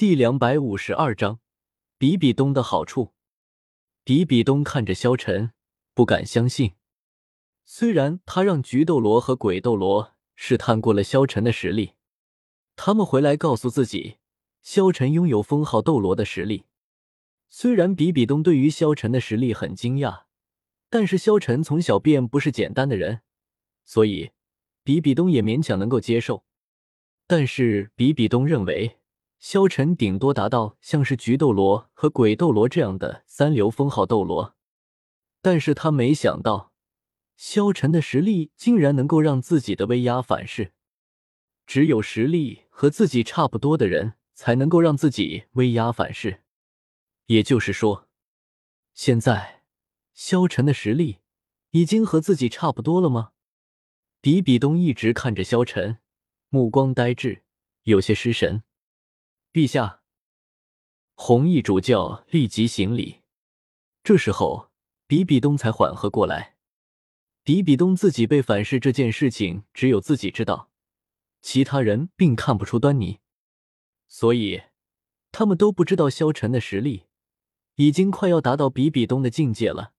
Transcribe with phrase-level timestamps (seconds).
[0.00, 1.40] 第两百五十二章，
[1.98, 3.12] 比比东的好处。
[4.02, 5.52] 比比东看着萧晨，
[5.92, 6.72] 不敢相信。
[7.66, 11.96] 虽然他让菊斗罗和鬼斗罗试探过了萧晨的实力，
[12.76, 14.16] 他们回来告诉自己，
[14.62, 16.64] 萧晨拥有封号斗罗的实力。
[17.50, 20.22] 虽然比比东对于萧晨的实力很惊讶，
[20.88, 23.20] 但是萧晨从小便不是简单的人，
[23.84, 24.30] 所以
[24.82, 26.46] 比比东也勉强能够接受。
[27.26, 28.96] 但是比比东认为。
[29.40, 34.54] 萧晨顶多达到像是菊斗罗和鬼斗罗这样的三流封号斗罗，
[35.40, 36.74] 但是他没想到，
[37.36, 40.72] 萧晨的实力竟然能够让自己的威压反噬。
[41.66, 46.42] 只有实力和自己差不多的人才能够让自己威压反噬。
[47.26, 48.08] 也就是说，
[48.92, 49.62] 现在
[50.12, 51.20] 萧晨的实力
[51.70, 53.30] 已经和自己差不多了吗？
[54.20, 55.96] 比比东一直看着萧晨，
[56.50, 57.42] 目光呆滞，
[57.84, 58.62] 有些失神。
[59.52, 60.02] 陛下，
[61.16, 63.22] 红衣主教立即行礼。
[64.04, 64.70] 这时候，
[65.08, 66.56] 比比东才缓和过来。
[67.42, 70.70] 比比东自己被反噬这件事情，只有自己知道，
[71.42, 73.18] 其他人并看不出端倪，
[74.06, 74.62] 所以
[75.32, 77.06] 他们都不知道萧晨的实力
[77.74, 79.94] 已经快要达到比比东的境界了。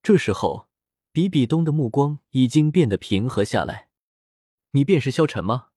[0.00, 0.68] 这时候，
[1.10, 3.88] 比比东的目光已经变得平和下来。
[4.70, 5.70] 你便是萧晨吗？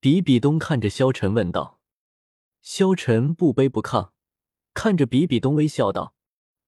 [0.00, 1.73] 比比东看着萧晨问道。
[2.64, 4.12] 萧晨不卑不亢，
[4.72, 6.14] 看着比比东微笑道：“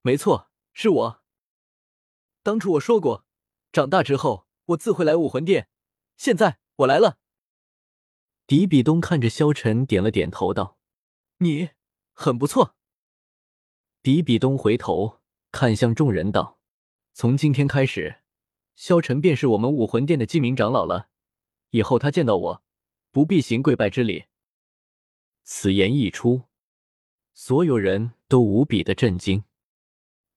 [0.02, 1.24] 没错，是我。
[2.42, 3.24] 当初我说过，
[3.72, 5.70] 长大之后我自会来武魂殿。
[6.18, 7.18] 现在我来了。”
[8.44, 10.78] 比比东看着萧晨点了点头，道
[11.40, 11.70] ：“你
[12.12, 12.76] 很不错。”
[14.02, 16.60] 比比东回头看向众人道
[17.14, 18.20] ：“从今天开始，
[18.74, 21.08] 萧晨便是我们武魂殿的记名长老了。
[21.70, 22.62] 以后他见到我，
[23.10, 24.26] 不必行跪拜之礼。”
[25.48, 26.42] 此言一出，
[27.32, 29.44] 所有人都无比的震惊，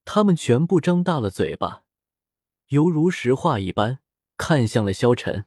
[0.06, 1.84] 他们全部张大了嘴巴，
[2.68, 4.02] 犹如石化一般
[4.38, 5.46] 看向了萧晨。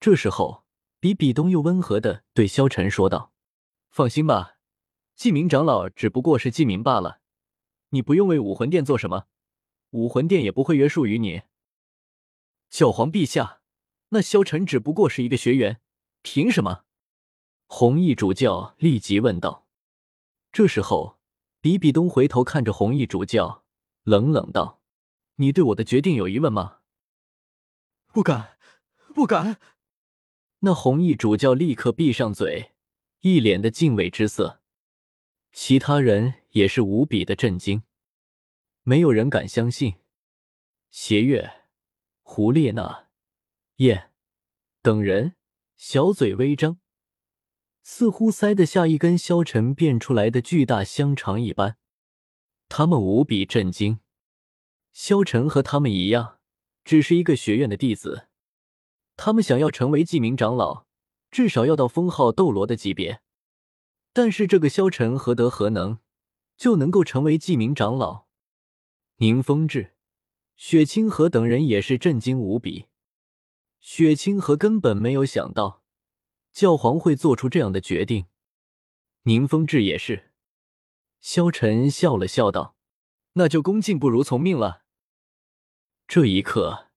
[0.00, 0.64] 这时候，
[0.98, 3.34] 比比东又温和的对萧晨说道
[3.92, 4.56] ：“放心吧，
[5.14, 7.20] 记名长老只不过是记名罢了，
[7.90, 9.26] 你不用为武魂殿做什么，
[9.90, 11.42] 武魂殿也不会约束于你。”
[12.70, 13.60] 教皇陛下，
[14.08, 15.82] 那萧晨只不过是一个学员，
[16.22, 16.86] 凭什么？
[17.74, 19.66] 红衣主教立即问道。
[20.52, 21.18] 这时候，
[21.62, 23.64] 比比东回头看着红衣主教，
[24.02, 24.82] 冷冷道
[25.36, 26.80] ：“你对我的决定有疑问吗
[28.12, 28.58] ？”“不敢，
[29.14, 29.58] 不敢。”
[30.60, 32.72] 那红衣主教立刻闭上嘴，
[33.20, 34.60] 一脸的敬畏之色。
[35.50, 37.84] 其他人也是无比的震惊，
[38.82, 39.94] 没有人敢相信。
[40.90, 41.64] 邪月、
[42.20, 43.08] 胡列娜、
[43.76, 44.12] 燕
[44.82, 45.36] 等人
[45.78, 46.81] 小嘴微张。
[47.82, 51.76] 似乎塞得下一根萧晨变出来的巨大香肠一般，
[52.68, 53.98] 他们无比震惊。
[54.92, 56.38] 萧晨和他们一样，
[56.84, 58.28] 只是一个学院的弟子。
[59.16, 60.86] 他们想要成为记名长老，
[61.30, 63.20] 至少要到封号斗罗的级别。
[64.12, 65.98] 但是这个萧晨何德何能，
[66.56, 68.26] 就能够成为记名长老？
[69.16, 69.94] 宁风致、
[70.56, 72.86] 雪清河等人也是震惊无比。
[73.80, 75.81] 雪清河根本没有想到。
[76.52, 78.26] 教皇会做出这样的决定，
[79.22, 80.32] 宁风致也是。
[81.20, 82.76] 萧晨笑了笑道
[83.34, 84.82] ：“那就恭敬不如从命了。”
[86.06, 86.88] 这一刻，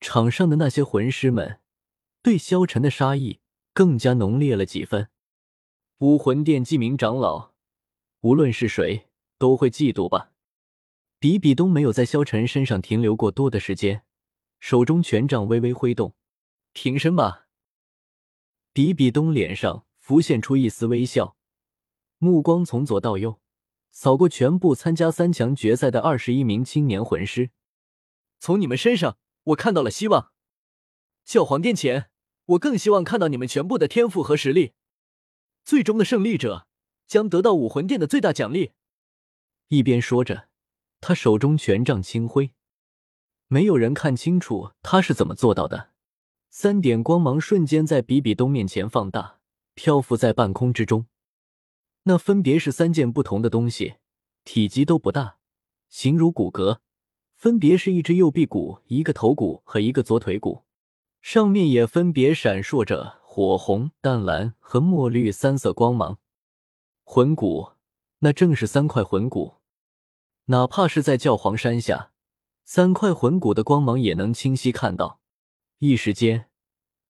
[0.00, 1.60] 场上的那些魂师们
[2.22, 3.40] 对萧晨的杀意
[3.74, 5.08] 更加浓烈了几分。
[5.98, 7.52] 武魂殿记名长老，
[8.20, 10.32] 无论是谁都会嫉妒吧？
[11.18, 14.04] 比比东没有在萧晨身上停留过多的时间，
[14.58, 16.14] 手中权杖微微挥动
[16.72, 17.41] ：“平身吧。”
[18.74, 21.36] 比比东脸上浮现出一丝微笑，
[22.16, 23.38] 目光从左到右
[23.90, 27.50] 扫过全部参加三强决赛的二十一名青年魂师。
[28.40, 30.32] 从你们身上，我看到了希望。
[31.24, 32.10] 教皇殿前，
[32.46, 34.72] 我更希望看到你们全部的天赋和实力。
[35.64, 36.66] 最终的胜利者
[37.06, 38.72] 将得到武魂殿的最大奖励。
[39.68, 40.48] 一边说着，
[41.00, 42.52] 他手中权杖轻挥，
[43.48, 45.91] 没有人看清楚他是怎么做到的。
[46.54, 49.38] 三点光芒瞬间在比比东面前放大，
[49.72, 51.06] 漂浮在半空之中。
[52.02, 53.94] 那分别是三件不同的东西，
[54.44, 55.38] 体积都不大，
[55.88, 56.80] 形如骨骼，
[57.36, 60.64] 分别是一只右臂骨、一个头骨和一个左腿骨，
[61.22, 66.18] 上面也分别闪烁着火红、淡蓝和墨绿三色光芒。
[67.02, 67.70] 魂骨，
[68.18, 69.54] 那正是三块魂骨，
[70.44, 72.12] 哪怕是在教皇山下，
[72.62, 75.21] 三块魂骨的光芒也能清晰看到。
[75.84, 76.48] 一时间，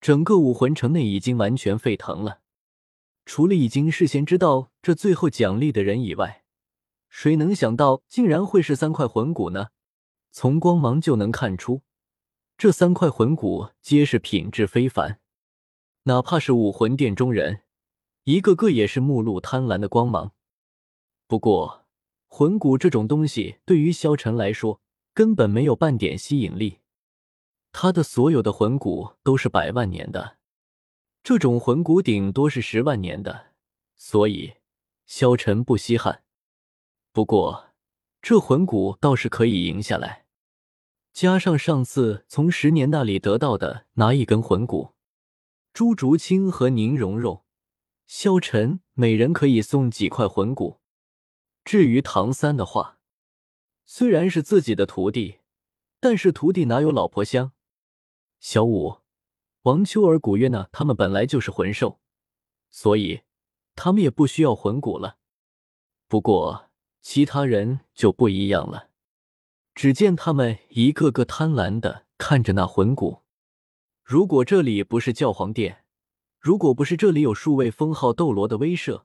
[0.01, 2.41] 整个武魂城内已经完全沸腾了。
[3.27, 6.43] 除了已经事先知道这最后奖励的人以外，
[7.11, 9.69] 谁能想到竟然会是三块魂骨呢？
[10.31, 11.83] 从光芒就能看出，
[12.57, 15.21] 这三块魂骨皆是品质非凡，
[16.05, 17.65] 哪怕是武魂殿中人，
[18.25, 20.33] 一个个也是目露贪婪的光芒。
[21.27, 21.85] 不过，
[22.27, 24.81] 魂骨这种东西对于萧晨来说
[25.13, 26.79] 根本没有半点吸引力，
[27.73, 30.37] 他的所有的魂骨都是百万年的。
[31.23, 33.53] 这种魂骨顶多是十万年的，
[33.97, 34.55] 所以
[35.07, 36.23] 萧晨不稀罕。
[37.13, 37.71] 不过
[38.21, 40.27] 这魂骨倒是可以赢下来，
[41.13, 44.95] 加上上次从十年那里得到的那一根魂骨，
[45.73, 47.45] 朱竹清和宁荣荣、
[48.07, 50.81] 萧晨每人可以送几块魂骨。
[51.65, 52.99] 至于唐三的话，
[53.85, 55.39] 虽然是自己的徒弟，
[56.01, 57.53] 但是徒弟哪有老婆香？
[58.43, 58.97] 小五。
[59.63, 62.01] 王秋儿、古月娜他们本来就是魂兽，
[62.71, 63.21] 所以
[63.77, 65.19] 他们也不需要魂骨了。
[66.09, 66.69] 不过
[67.01, 68.89] 其他人就不一样了，
[69.77, 73.23] 只见他们一个个贪婪的看着那魂骨。
[74.03, 75.85] 如果这里不是教皇殿，
[76.41, 79.05] 如果不是这里有数位封号斗罗的威慑，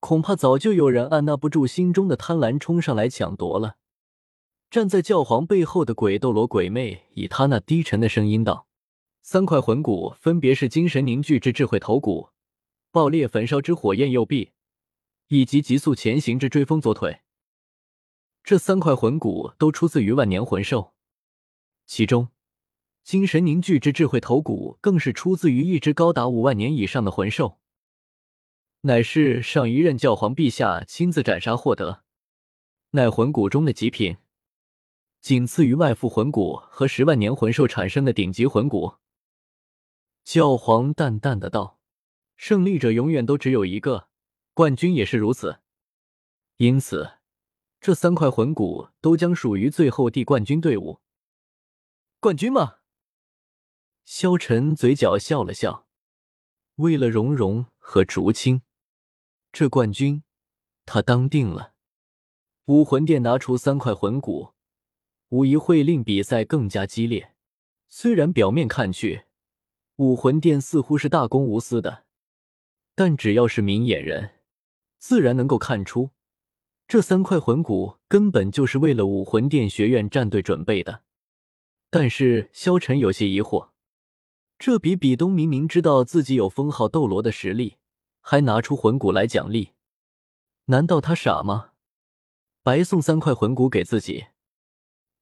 [0.00, 3.76] 恐怕早就有人按捺不住心中的贪婪冲上来抢夺了。
[4.74, 8.66] 站在教皇背后的鬼斗罗鬼魅以他那低沉的声音道。
[9.22, 12.30] 三块魂骨分别是精神凝聚之智慧头骨、
[12.90, 14.50] 爆裂焚烧之火焰右臂，
[15.28, 17.20] 以及急速前行之追风左腿。
[18.42, 20.94] 这三块魂骨都出自于万年魂兽，
[21.86, 22.30] 其中
[23.04, 27.60] 精神凝聚之智慧头骨更是出自于一只高达五万年以上的魂兽，
[28.80, 32.02] 乃是上一任教皇陛下亲自斩杀获得，
[32.90, 34.16] 乃魂骨中的极品，
[35.24, 38.96] 仅次于外附魂骨和十万年魂兽产生的顶级魂骨。
[40.22, 41.80] 教皇淡淡的道
[42.36, 44.10] ：“胜利者永远都只有一个，
[44.52, 45.60] 冠军也是如此。
[46.58, 47.12] 因此，
[47.80, 51.00] 这三块魂骨都将属于最后地冠军队伍。
[52.20, 52.80] 冠军吗？”
[54.04, 55.86] 萧晨嘴角笑了笑。
[56.74, 58.60] 为了蓉蓉和竹青，
[59.50, 60.22] 这冠军
[60.84, 61.72] 他当定了。
[62.66, 64.52] 武魂殿拿出三块魂骨，
[65.28, 67.32] 无疑会令比赛更加激烈。
[67.88, 69.24] 虽然表面看去，
[69.96, 72.04] 武魂殿似乎是大公无私的，
[72.94, 74.32] 但只要是明眼人，
[74.98, 76.10] 自然能够看出，
[76.88, 81.02] 这三块魂骨根本就是为了武魂殿学院战队准备的。
[81.90, 83.70] 但是萧晨有些疑惑，
[84.58, 87.76] 这比比东明明知道自己有封号斗罗的实力，
[88.20, 89.70] 还拿出魂骨来奖励，
[90.66, 91.70] 难道他傻吗？
[92.64, 94.26] 白送三块魂骨给自己？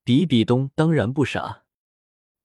[0.04, 1.64] 比比东当然不傻。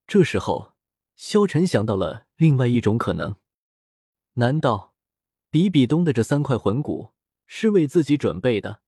[0.05, 0.73] 这时候。
[1.17, 3.37] 萧晨想到了另外一种可能，
[4.33, 4.93] 难道
[5.49, 7.09] 比比东的这三块魂骨
[7.47, 8.81] 是为自己准备的？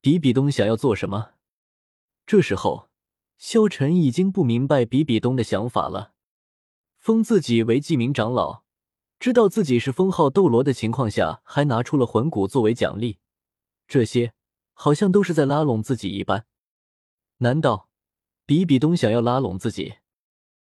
[0.00, 1.34] 比比东想要做什么？
[2.26, 2.90] 这时候，
[3.38, 6.14] 萧晨已经不明白比比东的想法了。
[6.98, 8.64] 封自己为记名长老，
[9.20, 13.20] 知道自己是封号斗罗的情况下，还拿出了魂骨作为奖励，
[13.86, 14.32] 这些
[14.72, 16.48] 好像都是在拉拢自己一般。
[17.38, 17.88] 难道
[18.46, 19.96] 比比东想要拉拢自己？